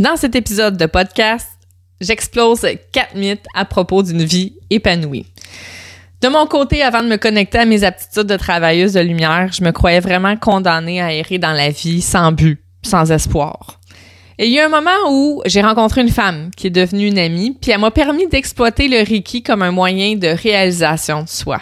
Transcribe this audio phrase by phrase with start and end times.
[0.00, 1.46] Dans cet épisode de podcast,
[2.00, 5.26] j'explose quatre mythes à propos d'une vie épanouie.
[6.22, 9.62] De mon côté, avant de me connecter à mes aptitudes de travailleuse de lumière, je
[9.62, 13.78] me croyais vraiment condamnée à errer dans la vie sans but, sans espoir.
[14.38, 17.18] Et il y a un moment où j'ai rencontré une femme qui est devenue une
[17.18, 21.60] amie, puis elle m'a permis d'exploiter le Reiki comme un moyen de réalisation de soi.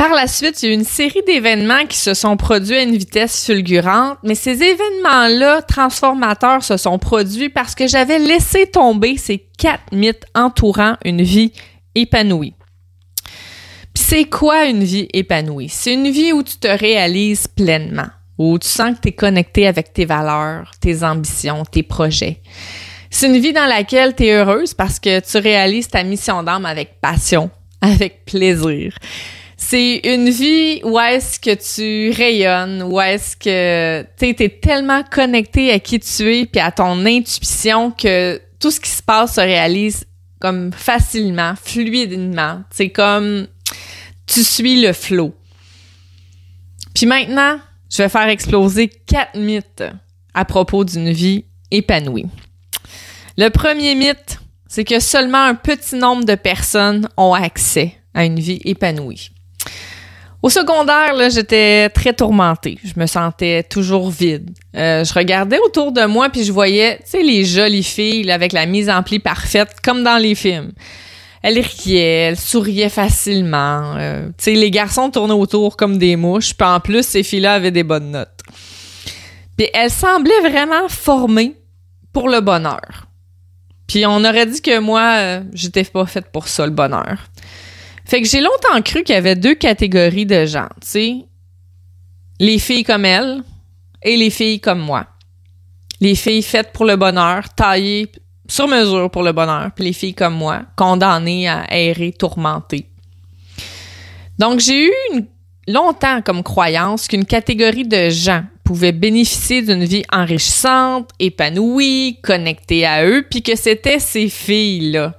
[0.00, 2.82] Par la suite, il y a eu une série d'événements qui se sont produits à
[2.84, 9.18] une vitesse fulgurante, mais ces événements-là transformateurs se sont produits parce que j'avais laissé tomber
[9.18, 11.52] ces quatre mythes entourant une vie
[11.94, 12.54] épanouie.
[13.92, 15.68] Puis c'est quoi une vie épanouie?
[15.68, 19.66] C'est une vie où tu te réalises pleinement, où tu sens que tu es connecté
[19.66, 22.40] avec tes valeurs, tes ambitions, tes projets.
[23.10, 26.64] C'est une vie dans laquelle tu es heureuse parce que tu réalises ta mission d'âme
[26.64, 27.50] avec passion,
[27.82, 28.94] avec plaisir
[29.62, 35.70] c'est une vie où est-ce que tu rayonnes, où est-ce que tu es tellement connecté
[35.70, 39.40] à qui tu es puis à ton intuition que tout ce qui se passe se
[39.40, 40.06] réalise
[40.40, 42.62] comme facilement, fluidement.
[42.70, 43.46] C'est comme
[44.26, 45.34] tu suis le flot.
[46.94, 49.84] Puis maintenant, je vais faire exploser quatre mythes
[50.32, 52.26] à propos d'une vie épanouie.
[53.36, 58.40] Le premier mythe, c'est que seulement un petit nombre de personnes ont accès à une
[58.40, 59.30] vie épanouie.
[60.42, 62.78] Au secondaire, j'étais très tourmentée.
[62.82, 64.50] Je me sentais toujours vide.
[64.74, 68.52] Euh, je regardais autour de moi puis je voyais, tu sais, les jolies filles avec
[68.52, 70.72] la mise en pli parfaite, comme dans les films.
[71.42, 73.96] Elles riaient, elles souriaient facilement.
[73.96, 76.54] Euh, tu sais, les garçons tournaient autour comme des mouches.
[76.54, 78.40] Puis en plus, ces filles-là avaient des bonnes notes.
[79.58, 81.54] Puis elles semblaient vraiment formées
[82.14, 83.06] pour le bonheur.
[83.86, 87.26] Puis on aurait dit que moi, euh, j'étais pas faite pour ça, le bonheur.
[88.10, 91.16] Fait que j'ai longtemps cru qu'il y avait deux catégories de gens, tu sais.
[92.40, 93.44] Les filles comme elles
[94.02, 95.06] et les filles comme moi.
[96.00, 98.10] Les filles faites pour le bonheur, taillées
[98.48, 102.90] sur mesure pour le bonheur, puis les filles comme moi, condamnées à errer, tourmentées.
[104.40, 104.92] Donc j'ai eu
[105.68, 113.06] longtemps comme croyance qu'une catégorie de gens pouvait bénéficier d'une vie enrichissante, épanouie, connectée à
[113.06, 115.14] eux, puis que c'était ces filles-là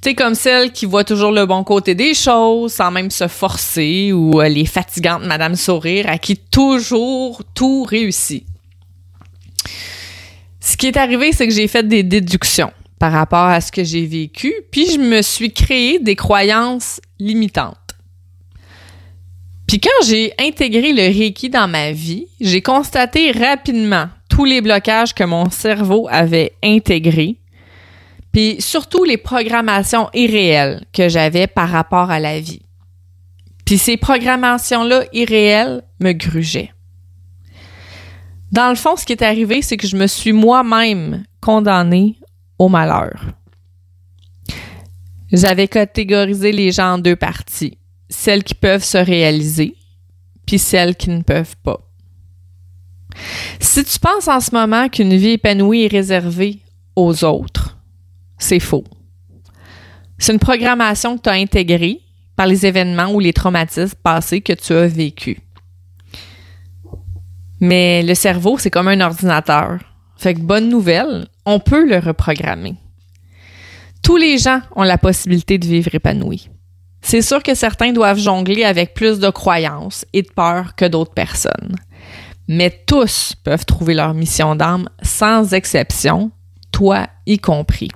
[0.00, 3.26] tu sais, comme celle qui voit toujours le bon côté des choses sans même se
[3.26, 8.46] forcer ou euh, les fatigantes Madame Sourire à qui toujours tout réussit.
[10.60, 13.82] Ce qui est arrivé, c'est que j'ai fait des déductions par rapport à ce que
[13.82, 17.76] j'ai vécu, puis je me suis créé des croyances limitantes.
[19.66, 25.14] Puis quand j'ai intégré le Reiki dans ma vie, j'ai constaté rapidement tous les blocages
[25.14, 27.36] que mon cerveau avait intégrés
[28.38, 32.62] puis surtout les programmations irréelles que j'avais par rapport à la vie.
[33.64, 36.72] Puis ces programmations-là irréelles me grugeaient.
[38.52, 42.16] Dans le fond, ce qui est arrivé, c'est que je me suis moi-même condamnée
[42.60, 43.24] au malheur.
[45.32, 47.76] J'avais catégorisé les gens en deux parties.
[48.08, 49.74] Celles qui peuvent se réaliser,
[50.46, 51.80] puis celles qui ne peuvent pas.
[53.58, 56.60] Si tu penses en ce moment qu'une vie épanouie est réservée
[56.94, 57.67] aux autres,
[58.38, 58.84] c'est faux.
[60.18, 62.00] C'est une programmation que tu as intégrée
[62.36, 65.38] par les événements ou les traumatismes passés que tu as vécus.
[67.60, 69.78] Mais le cerveau, c'est comme un ordinateur.
[70.16, 72.74] Fait que bonne nouvelle, on peut le reprogrammer.
[74.02, 76.48] Tous les gens ont la possibilité de vivre épanoui.
[77.00, 81.14] C'est sûr que certains doivent jongler avec plus de croyances et de peur que d'autres
[81.14, 81.76] personnes.
[82.48, 86.30] Mais tous peuvent trouver leur mission d'âme sans exception,
[86.72, 87.90] toi y compris.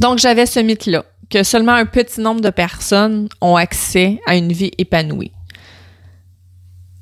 [0.00, 4.50] Donc, j'avais ce mythe-là, que seulement un petit nombre de personnes ont accès à une
[4.50, 5.32] vie épanouie.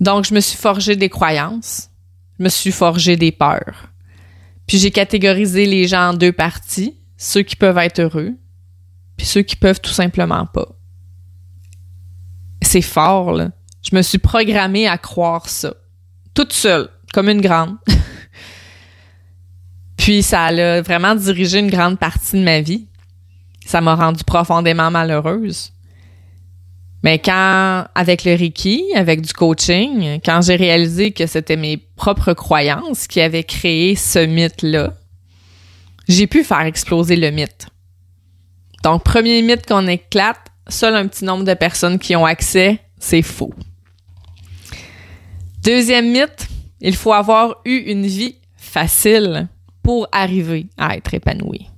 [0.00, 1.90] Donc, je me suis forgé des croyances,
[2.38, 3.88] je me suis forgé des peurs.
[4.66, 8.32] Puis j'ai catégorisé les gens en deux parties, ceux qui peuvent être heureux,
[9.16, 10.66] puis ceux qui peuvent tout simplement pas.
[12.62, 13.50] C'est fort, là.
[13.88, 15.74] Je me suis programmée à croire ça.
[16.34, 17.76] Toute seule, comme une grande.
[19.96, 22.87] Puis ça a vraiment dirigé une grande partie de ma vie.
[23.68, 25.74] Ça m'a rendue profondément malheureuse.
[27.02, 32.32] Mais quand, avec le Reiki, avec du coaching, quand j'ai réalisé que c'était mes propres
[32.32, 34.94] croyances qui avaient créé ce mythe-là,
[36.08, 37.66] j'ai pu faire exploser le mythe.
[38.84, 43.20] Donc, premier mythe qu'on éclate, seul un petit nombre de personnes qui ont accès, c'est
[43.20, 43.52] faux.
[45.62, 46.48] Deuxième mythe,
[46.80, 49.46] il faut avoir eu une vie facile
[49.82, 51.68] pour arriver à être épanoui.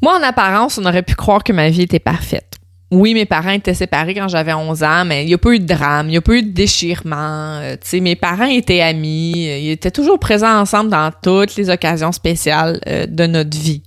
[0.00, 2.44] Moi, en apparence, on aurait pu croire que ma vie était parfaite.
[2.90, 5.58] oui, mes parents étaient séparés quand j'avais 11 ans, mais il n'y a pas eu
[5.58, 7.58] de drame, il n'y a pas eu de déchirement.
[7.60, 11.56] Euh, tu sais, mes parents étaient amis, euh, ils étaient toujours présents ensemble dans toutes
[11.56, 13.82] les occasions spéciales euh, de notre vie.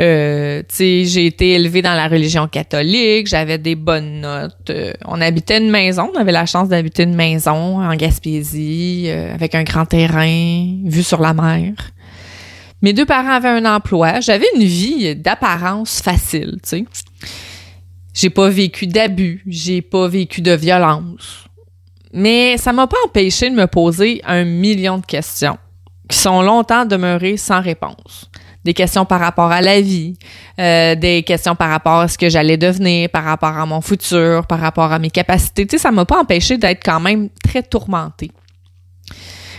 [0.00, 4.70] Euh, tu sais, j'ai été élevée dans la religion catholique, j'avais des bonnes notes.
[5.06, 9.62] on habitait une maison, on avait la chance d'habiter une maison en Gaspésie, avec un
[9.62, 11.72] grand terrain, vue sur la mer.
[12.82, 16.84] Mes deux parents avaient un emploi, j'avais une vie d'apparence facile, tu sais.
[18.12, 21.44] J'ai pas vécu d'abus, j'ai pas vécu de violence.
[22.12, 25.58] Mais ça m'a pas empêché de me poser un million de questions
[26.08, 28.30] qui sont longtemps demeurées sans réponse.
[28.64, 30.16] Des questions par rapport à la vie,
[30.58, 34.46] euh, des questions par rapport à ce que j'allais devenir, par rapport à mon futur,
[34.46, 35.66] par rapport à mes capacités.
[35.66, 38.30] Tu sais, ça m'a pas empêché d'être quand même très tourmentée.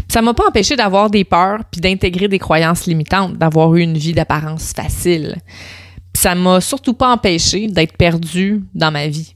[0.09, 3.97] Ça m'a pas empêché d'avoir des peurs puis d'intégrer des croyances limitantes, d'avoir eu une
[3.97, 5.37] vie d'apparence facile
[6.17, 9.35] ça m'a surtout pas empêché d'être perdu dans ma vie.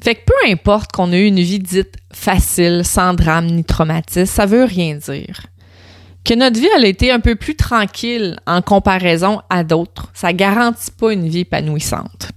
[0.00, 4.26] Fait que peu importe qu'on ait eu une vie dite facile, sans drame ni traumatisme,
[4.26, 5.46] ça veut rien dire.
[6.24, 10.92] Que notre vie a été un peu plus tranquille en comparaison à d'autres, ça garantit
[10.92, 12.30] pas une vie épanouissante.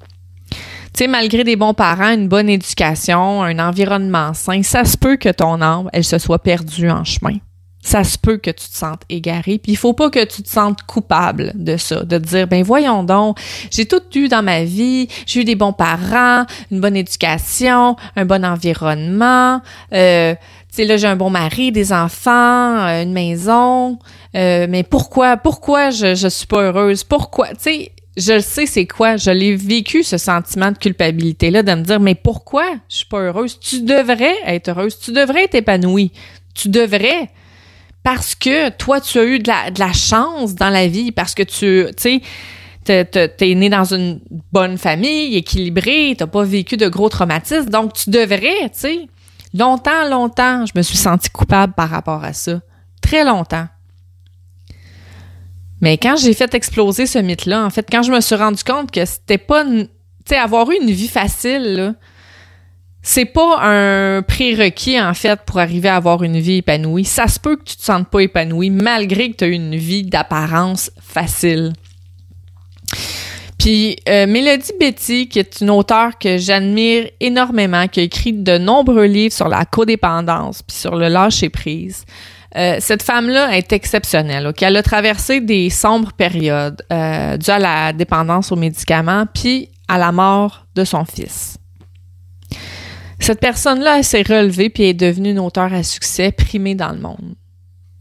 [0.94, 5.16] Tu sais, malgré des bons parents, une bonne éducation, un environnement sain, ça se peut
[5.16, 7.38] que ton âme, elle se soit perdue en chemin.
[7.84, 9.58] Ça se peut que tu te sentes égaré.
[9.58, 12.62] Puis il faut pas que tu te sentes coupable de ça, de te dire ben
[12.62, 13.40] voyons donc,
[13.72, 18.26] j'ai tout eu dans ma vie, j'ai eu des bons parents, une bonne éducation, un
[18.26, 19.62] bon environnement,
[19.94, 23.98] euh, tu sais là j'ai un bon mari, des enfants, euh, une maison,
[24.36, 27.04] euh, mais pourquoi pourquoi je je suis pas heureuse?
[27.04, 27.48] Pourquoi?
[27.50, 31.72] Tu sais je sais c'est quoi, je l'ai vécu ce sentiment de culpabilité là de
[31.74, 33.60] me dire mais pourquoi je suis pas heureuse?
[33.60, 36.12] Tu devrais être heureuse, tu devrais être épanouie.
[36.54, 37.30] Tu devrais
[38.04, 39.50] parce que toi, tu as eu de
[39.80, 42.22] la, chance dans la vie, parce que tu, tu
[42.86, 44.20] sais, t'es né dans une
[44.52, 49.08] bonne famille, équilibrée, t'as pas vécu de gros traumatismes, donc tu devrais, tu sais.
[49.54, 52.62] Longtemps, longtemps, je me suis sentie coupable par rapport à ça.
[53.02, 53.68] Très longtemps.
[55.82, 58.92] Mais quand j'ai fait exploser ce mythe-là, en fait, quand je me suis rendu compte
[58.92, 59.88] que c'était pas, tu
[60.26, 61.96] sais, avoir eu une vie facile,
[63.02, 67.06] c'est pas un prérequis en fait pour arriver à avoir une vie épanouie.
[67.06, 70.04] Ça se peut que tu te sentes pas épanoui malgré que tu as une vie
[70.04, 71.74] d'apparence facile.
[73.58, 78.58] Puis euh, Mélodie Betty, qui est une auteure que j'admire énormément, qui a écrit de
[78.58, 82.06] nombreux livres sur la codépendance puis sur le lâcher prise.
[82.58, 84.48] Euh, cette femme-là est exceptionnelle.
[84.48, 89.70] Ok, Elle a traversé des sombres périodes euh, dues à la dépendance aux médicaments puis
[89.88, 91.58] à la mort de son fils.
[93.20, 97.36] Cette personne-là, s'est relevée puis est devenue une auteure à succès primée dans le monde.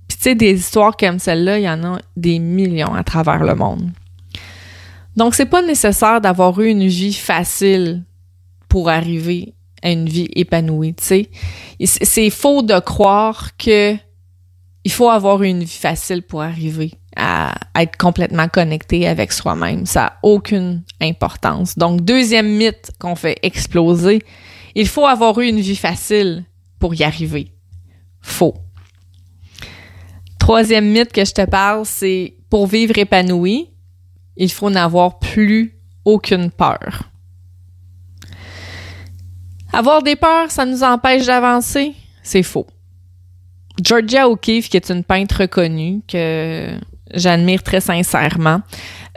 [0.09, 3.45] Puis tu sais, des histoires comme celle-là, il y en a des millions à travers
[3.45, 3.91] le monde.
[5.17, 8.05] Donc, c'est pas nécessaire d'avoir eu une vie facile
[8.69, 11.31] pour arriver à une vie épanouie, tu sais.
[11.85, 13.97] C'est faux de croire que
[14.85, 19.85] il faut avoir une vie facile pour arriver à être complètement connecté avec soi-même.
[19.85, 21.77] Ça n'a aucune importance.
[21.77, 24.23] Donc, deuxième mythe qu'on fait exploser,
[24.75, 26.45] il faut avoir eu une vie facile
[26.79, 27.53] pour y arriver.
[28.21, 28.55] Faux.
[30.39, 33.71] Troisième mythe que je te parle, c'est pour vivre épanoui,
[34.37, 37.03] il faut n'avoir plus aucune peur.
[39.73, 41.95] Avoir des peurs, ça nous empêche d'avancer?
[42.23, 42.67] C'est faux.
[43.83, 46.71] Georgia O'Keeffe, qui est une peintre reconnue, que
[47.15, 48.61] j'admire très sincèrement,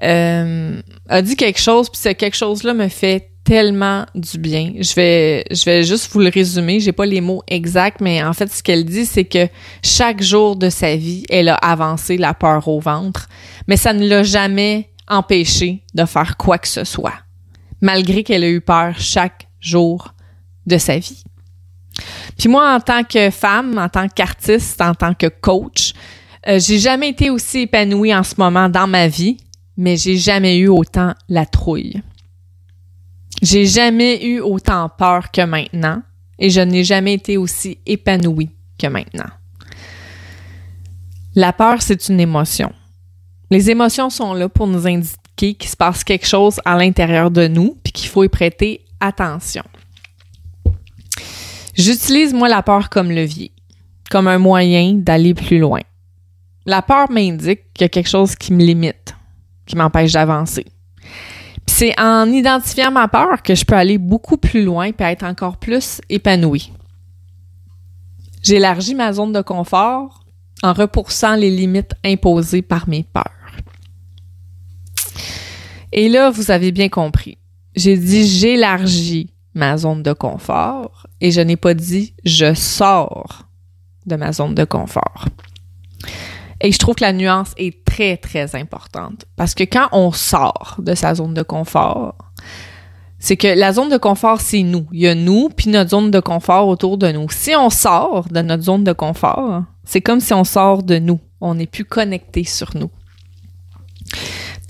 [0.03, 4.73] euh, a dit quelque chose, puis ce quelque chose-là me fait tellement du bien.
[4.79, 6.79] Je vais, je vais juste vous le résumer.
[6.79, 9.47] J'ai pas les mots exacts, mais en fait, ce qu'elle dit, c'est que
[9.83, 13.27] chaque jour de sa vie, elle a avancé la peur au ventre,
[13.67, 17.15] mais ça ne l'a jamais empêché de faire quoi que ce soit,
[17.81, 20.13] malgré qu'elle a eu peur chaque jour
[20.65, 21.23] de sa vie.
[22.37, 25.93] Puis moi, en tant que femme, en tant qu'artiste, en tant que coach,
[26.47, 29.37] euh, j'ai jamais été aussi épanouie en ce moment dans ma vie,
[29.77, 32.01] mais j'ai jamais eu autant la trouille.
[33.41, 36.01] J'ai jamais eu autant peur que maintenant
[36.39, 39.29] et je n'ai jamais été aussi épanouie que maintenant.
[41.35, 42.71] La peur, c'est une émotion.
[43.49, 47.47] Les émotions sont là pour nous indiquer qu'il se passe quelque chose à l'intérieur de
[47.47, 49.63] nous puis qu'il faut y prêter attention.
[51.73, 53.51] J'utilise moi la peur comme levier,
[54.09, 55.81] comme un moyen d'aller plus loin.
[56.65, 59.15] La peur m'indique qu'il y a quelque chose qui me limite,
[59.65, 60.65] qui m'empêche d'avancer
[61.73, 65.57] c'est en identifiant ma peur que je peux aller beaucoup plus loin et être encore
[65.57, 66.71] plus épanouie.
[68.43, 70.23] J'élargis ma zone de confort
[70.61, 73.23] en repoussant les limites imposées par mes peurs.
[75.91, 77.37] Et là, vous avez bien compris.
[77.75, 83.47] j'ai dit j'élargis ma zone de confort et je n'ai pas dit je sors
[84.05, 85.25] de ma zone de confort.
[86.61, 89.25] Et je trouve que la nuance est très, très importante.
[89.35, 92.15] Parce que quand on sort de sa zone de confort,
[93.19, 94.85] c'est que la zone de confort, c'est nous.
[94.91, 97.29] Il y a nous, puis notre zone de confort autour de nous.
[97.29, 101.19] Si on sort de notre zone de confort, c'est comme si on sort de nous.
[101.39, 102.89] On n'est plus connecté sur nous.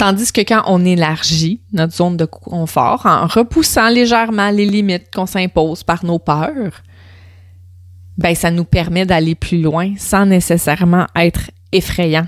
[0.03, 5.25] Tandis que quand on élargit notre zone de confort en repoussant légèrement les limites qu'on
[5.25, 6.83] s'impose par nos peurs,
[8.17, 12.27] ben ça nous permet d'aller plus loin sans nécessairement être effrayant.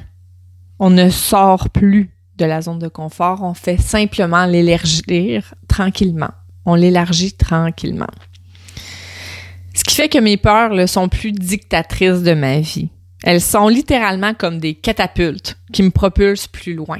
[0.79, 6.31] On ne sort plus de la zone de confort, on fait simplement l'élargir tranquillement.
[6.63, 8.07] On l'élargit tranquillement.
[9.73, 12.87] Ce qui fait que mes peurs ne sont plus dictatrices de ma vie.
[13.25, 16.99] Elles sont littéralement comme des catapultes qui me propulsent plus loin.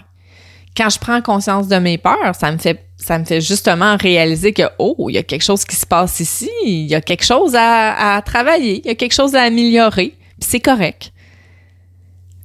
[0.76, 4.54] Quand je prends conscience de mes peurs, ça me fait ça me fait justement réaliser
[4.54, 7.26] que oh, il y a quelque chose qui se passe ici, il y a quelque
[7.26, 11.12] chose à, travailler, il y a quelque chose à améliorer, puis c'est correct.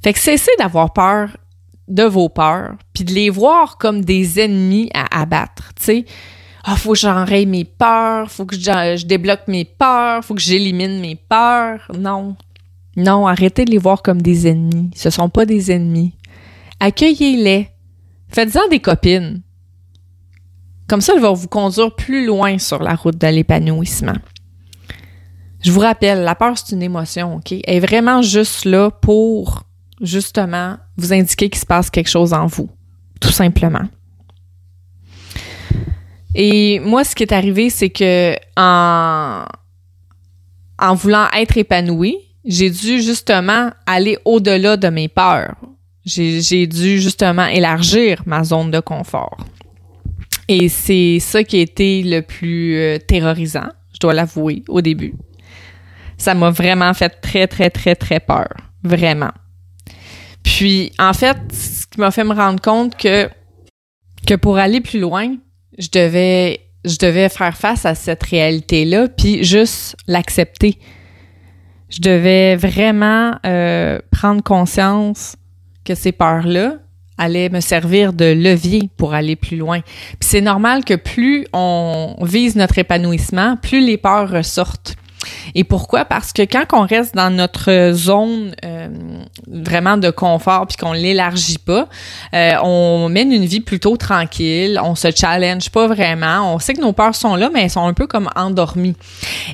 [0.02, 1.37] Fait que cessez d'avoir peur
[1.88, 6.04] de vos peurs, puis de les voir comme des ennemis à abattre, tu sais.
[6.64, 10.42] Ah, faut que j'enraye mes peurs, faut que je, je, débloque mes peurs, faut que
[10.42, 11.90] j'élimine mes peurs.
[11.99, 12.37] Non.
[12.96, 14.90] Non, arrêtez de les voir comme des ennemis.
[14.94, 16.12] Ce sont pas des ennemis.
[16.78, 17.70] Accueillez-les.
[18.30, 19.42] Faites-en des copines.
[20.88, 24.16] Comme ça, elles vont vous conduire plus loin sur la route de l'épanouissement.
[25.62, 27.52] Je vous rappelle, la peur, c'est une émotion, OK?
[27.52, 29.64] Elle est vraiment juste là pour
[30.00, 32.70] justement vous indiquer qu'il se passe quelque chose en vous,
[33.20, 33.87] tout simplement.
[36.34, 39.44] Et moi, ce qui est arrivé, c'est que en,
[40.78, 45.56] en voulant être épanouie, j'ai dû justement aller au-delà de mes peurs.
[46.04, 49.37] J'ai dû justement élargir ma zone de confort.
[50.49, 55.14] Et c'est ça qui a été le plus euh, terrorisant, je dois l'avouer, au début.
[56.16, 58.49] Ça m'a vraiment fait très, très, très, très peur.
[58.83, 59.30] Vraiment.
[60.42, 63.28] Puis, en fait, ce qui m'a fait me rendre compte que,
[64.26, 65.37] que pour aller plus loin,
[65.78, 70.78] je devais, je devais faire face à cette réalité-là, puis juste l'accepter.
[71.90, 75.37] Je devais vraiment euh, prendre conscience
[75.90, 76.75] que ces peurs-là
[77.18, 79.80] allaient me servir de levier pour aller plus loin.
[80.20, 84.94] C'est normal que plus on vise notre épanouissement, plus les peurs ressortent.
[85.54, 86.04] Et pourquoi?
[86.04, 88.88] Parce que quand on reste dans notre zone euh,
[89.49, 91.88] vraiment de confort puis qu'on l'élargit pas,
[92.35, 96.80] euh, on mène une vie plutôt tranquille, on se challenge pas vraiment, on sait que
[96.80, 98.97] nos peurs sont là, mais elles sont un peu comme endormies.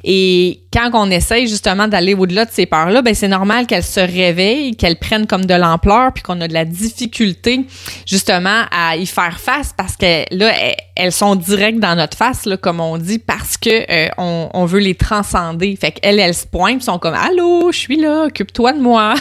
[0.04, 4.00] Et quand on essaye justement d'aller au-delà de ces peurs-là, ben c'est normal qu'elles se
[4.00, 7.64] réveillent, qu'elles prennent comme de l'ampleur, puis qu'on a de la difficulté
[8.04, 10.52] justement à y faire face parce que là,
[10.94, 14.80] elles sont directes dans notre face, comme on dit, parce que euh, on, on veut
[14.80, 18.80] les transcender fait qu'elles, elles se pointent, sont comme Allô, je suis là, occupe-toi de
[18.80, 19.14] moi.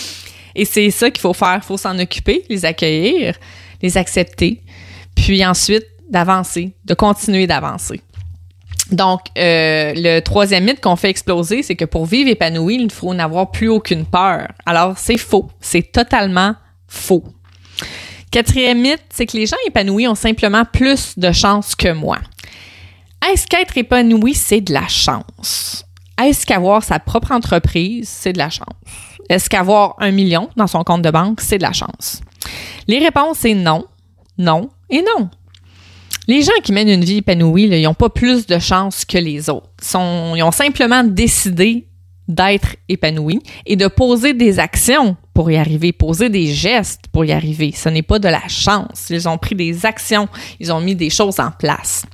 [0.54, 1.60] Et c'est ça qu'il faut faire.
[1.62, 3.34] Il faut s'en occuper, les accueillir,
[3.80, 4.60] les accepter,
[5.14, 8.02] puis ensuite d'avancer, de continuer d'avancer.
[8.90, 12.92] Donc, euh, le troisième mythe qu'on fait exploser, c'est que pour vivre épanoui, il ne
[12.92, 14.48] faut n'avoir plus aucune peur.
[14.64, 15.50] Alors, c'est faux.
[15.60, 16.54] C'est totalement
[16.86, 17.24] faux.
[18.30, 22.18] Quatrième mythe, c'est que les gens épanouis ont simplement plus de chance que moi.
[23.30, 25.84] Est-ce qu'être épanoui, c'est de la chance?
[26.22, 28.66] Est-ce qu'avoir sa propre entreprise, c'est de la chance?
[29.28, 32.20] Est-ce qu'avoir un million dans son compte de banque, c'est de la chance?
[32.86, 33.84] Les réponses, c'est non,
[34.38, 35.28] non et non.
[36.28, 39.48] Les gens qui mènent une vie épanouie, ils n'ont pas plus de chance que les
[39.48, 39.70] autres.
[40.36, 41.88] ils ont simplement décidé
[42.28, 47.32] d'être épanouis et de poser des actions pour y arriver, poser des gestes pour y
[47.32, 47.72] arriver.
[47.74, 49.06] Ce n'est pas de la chance.
[49.08, 50.28] Ils ont pris des actions,
[50.60, 52.04] ils ont mis des choses en place.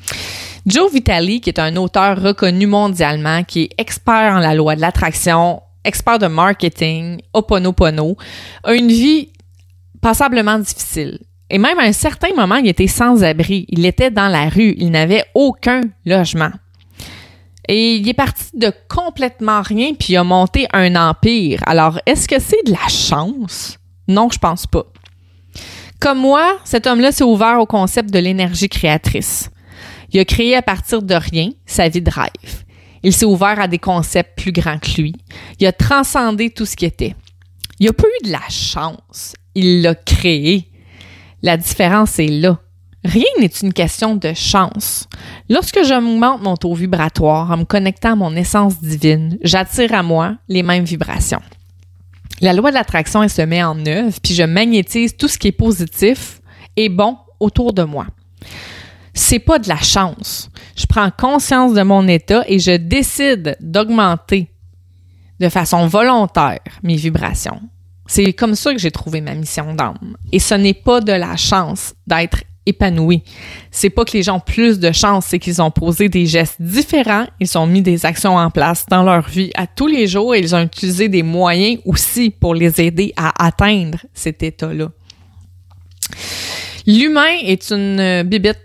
[0.64, 4.80] Joe Vitale, qui est un auteur reconnu mondialement, qui est expert en la loi de
[4.80, 8.16] l'attraction, expert de marketing, oponopono,
[8.62, 9.30] a une vie
[10.00, 11.18] passablement difficile.
[11.50, 13.66] Et même à un certain moment, il était sans abri.
[13.68, 14.74] Il était dans la rue.
[14.78, 16.50] Il n'avait aucun logement.
[17.68, 21.60] Et il est parti de complètement rien, puis a monté un empire.
[21.66, 23.78] Alors, est-ce que c'est de la chance?
[24.06, 24.84] Non, je pense pas.
[26.00, 29.50] Comme moi, cet homme-là s'est ouvert au concept de l'énergie créatrice.
[30.12, 32.64] Il a créé à partir de rien sa vie de rêve.
[33.02, 35.14] Il s'est ouvert à des concepts plus grands que lui.
[35.58, 37.14] Il a transcendé tout ce qui était.
[37.80, 39.34] Il n'a pas eu de la chance.
[39.54, 40.70] Il l'a créé.
[41.44, 42.58] La différence est là.
[43.04, 45.06] Rien n'est une question de chance.
[45.50, 50.02] Lorsque je monte mon taux vibratoire en me connectant à mon essence divine, j'attire à
[50.02, 51.42] moi les mêmes vibrations.
[52.40, 55.48] La loi de l'attraction, elle se met en œuvre, puis je magnétise tout ce qui
[55.48, 56.40] est positif
[56.76, 58.06] et bon autour de moi.
[59.12, 60.48] c'est pas de la chance.
[60.76, 64.48] Je prends conscience de mon état et je décide d'augmenter
[65.40, 67.60] de façon volontaire mes vibrations.
[68.06, 70.16] C'est comme ça que j'ai trouvé ma mission d'âme.
[70.32, 73.22] Et ce n'est pas de la chance d'être épanoui.
[73.70, 76.60] C'est pas que les gens ont plus de chance, c'est qu'ils ont posé des gestes
[76.60, 80.34] différents, ils ont mis des actions en place dans leur vie à tous les jours
[80.34, 84.90] et ils ont utilisé des moyens aussi pour les aider à atteindre cet état-là.
[86.86, 88.63] L'humain est une bibite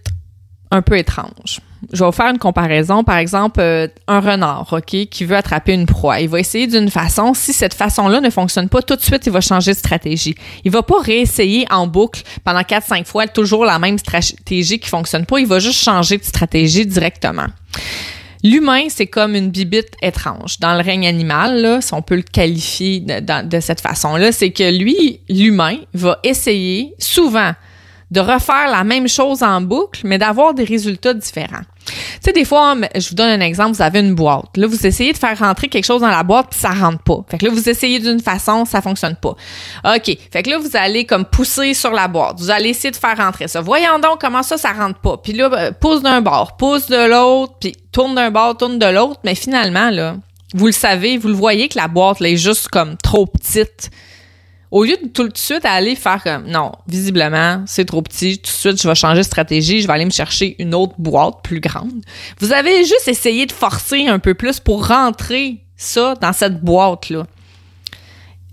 [0.71, 1.61] un peu étrange.
[1.91, 3.03] Je vais vous faire une comparaison.
[3.03, 6.19] Par exemple, euh, un renard, OK, qui veut attraper une proie.
[6.19, 7.33] Il va essayer d'une façon.
[7.33, 10.35] Si cette façon-là ne fonctionne pas, tout de suite, il va changer de stratégie.
[10.65, 15.25] Il va pas réessayer en boucle pendant 4-5 fois toujours la même stratégie qui fonctionne
[15.25, 15.39] pas.
[15.39, 17.47] Il va juste changer de stratégie directement.
[18.43, 20.59] L'humain, c'est comme une bibite étrange.
[20.59, 25.19] Dans le règne animal, si on peut le qualifier de cette façon-là, c'est que lui,
[25.27, 27.51] l'humain, va essayer souvent
[28.11, 31.61] de refaire la même chose en boucle, mais d'avoir des résultats différents.
[31.85, 34.57] Tu sais, des fois, je vous donne un exemple, vous avez une boîte.
[34.57, 37.23] Là, vous essayez de faire rentrer quelque chose dans la boîte, puis ça rentre pas.
[37.29, 39.35] Fait que là, vous essayez d'une façon, ça fonctionne pas.
[39.85, 40.17] OK.
[40.31, 42.39] Fait que là, vous allez comme pousser sur la boîte.
[42.39, 43.61] Vous allez essayer de faire rentrer ça.
[43.61, 45.17] Voyons donc comment ça, ça rentre pas.
[45.17, 48.85] Puis là, ben, pousse d'un bord, pousse de l'autre, puis tourne d'un bord, tourne de
[48.87, 49.19] l'autre.
[49.23, 50.15] Mais finalement, là,
[50.53, 53.91] vous le savez, vous le voyez que la boîte, là, est juste comme trop petite
[54.71, 58.51] au lieu de tout de suite aller faire comme non, visiblement, c'est trop petit, tout
[58.51, 61.41] de suite, je vais changer de stratégie, je vais aller me chercher une autre boîte
[61.43, 62.03] plus grande.
[62.39, 67.25] Vous avez juste essayé de forcer un peu plus pour rentrer ça dans cette boîte-là.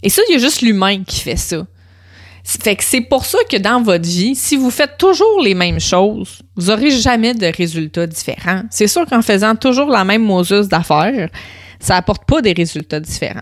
[0.02, 1.66] Et ça, il y a juste l'humain qui fait ça.
[2.44, 5.80] Fait que c'est pour ça que dans votre vie, si vous faites toujours les mêmes
[5.80, 8.62] choses, vous aurez jamais de résultats différents.
[8.70, 11.28] C'est sûr qu'en faisant toujours la même moseuse d'affaires,
[11.80, 13.40] ça apporte pas des résultats différents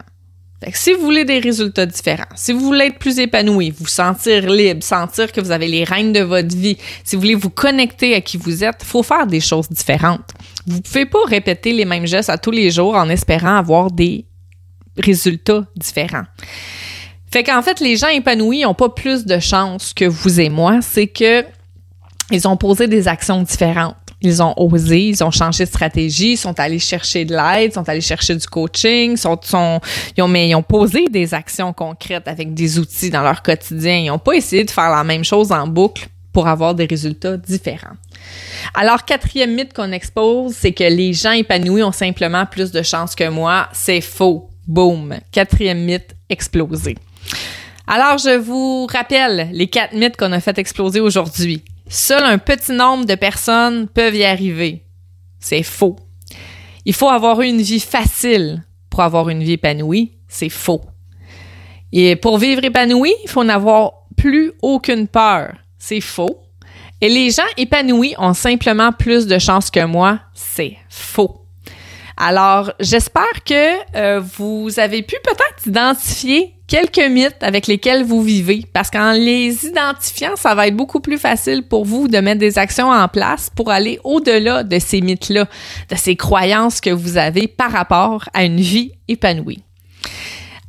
[0.72, 4.82] si vous voulez des résultats différents, si vous voulez être plus épanoui, vous sentir libre,
[4.82, 8.20] sentir que vous avez les règnes de votre vie, si vous voulez vous connecter à
[8.20, 10.30] qui vous êtes, faut faire des choses différentes.
[10.66, 14.24] Vous pouvez pas répéter les mêmes gestes à tous les jours en espérant avoir des
[14.96, 16.24] résultats différents.
[17.32, 20.80] Fait qu'en fait, les gens épanouis n'ont pas plus de chance que vous et moi,
[20.82, 21.44] c'est que
[22.30, 23.96] ils ont posé des actions différentes.
[24.24, 27.74] Ils ont osé, ils ont changé de stratégie, ils sont allés chercher de l'aide, ils
[27.74, 29.38] sont allés chercher du coaching, sont,
[30.16, 33.98] ils, ont, ils ont posé des actions concrètes avec des outils dans leur quotidien.
[33.98, 37.36] Ils n'ont pas essayé de faire la même chose en boucle pour avoir des résultats
[37.36, 37.96] différents.
[38.74, 43.14] Alors, quatrième mythe qu'on expose, c'est que les gens épanouis ont simplement plus de chances
[43.14, 43.68] que moi.
[43.72, 44.48] C'est faux.
[44.66, 45.14] Boom.
[45.30, 46.96] Quatrième mythe explosé.
[47.86, 51.62] Alors, je vous rappelle les quatre mythes qu'on a fait exploser aujourd'hui.
[51.88, 54.84] Seul un petit nombre de personnes peuvent y arriver.
[55.38, 55.96] C'est faux.
[56.84, 60.12] Il faut avoir une vie facile pour avoir une vie épanouie.
[60.28, 60.80] C'est faux.
[61.92, 65.54] Et pour vivre épanoui, il faut n'avoir plus aucune peur.
[65.78, 66.40] C'est faux.
[67.00, 70.20] Et les gens épanouis ont simplement plus de chances que moi.
[70.32, 71.46] C'est faux.
[72.16, 78.64] Alors, j'espère que euh, vous avez pu peut-être identifier quelques mythes avec lesquels vous vivez,
[78.72, 82.58] parce qu'en les identifiant, ça va être beaucoup plus facile pour vous de mettre des
[82.58, 85.46] actions en place pour aller au-delà de ces mythes-là,
[85.90, 89.62] de ces croyances que vous avez par rapport à une vie épanouie.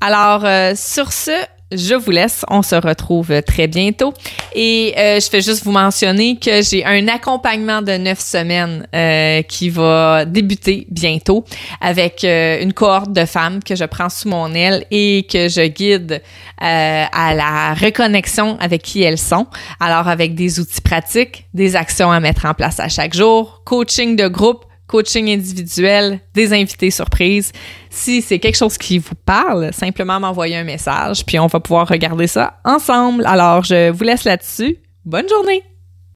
[0.02, 1.32] Alors, euh, sur ce,
[1.78, 2.46] je vous laisse.
[2.50, 4.14] On se retrouve très bientôt.
[4.54, 9.42] Et euh, je fais juste vous mentionner que j'ai un accompagnement de neuf semaines euh,
[9.44, 11.46] qui va débuter bientôt
[11.82, 15.68] avec euh, une cohorte de femmes que je prends sous mon aile et que je
[15.68, 16.22] guide
[16.58, 19.48] à la reconnexion avec qui elles sont.
[19.80, 24.16] Alors avec des outils pratiques, des actions à mettre en place à chaque jour, coaching
[24.16, 27.52] de groupe, coaching individuel, des invités surprises.
[27.90, 31.88] Si c'est quelque chose qui vous parle, simplement m'envoyer un message, puis on va pouvoir
[31.88, 33.26] regarder ça ensemble.
[33.26, 34.78] Alors, je vous laisse là-dessus.
[35.06, 35.75] Bonne journée!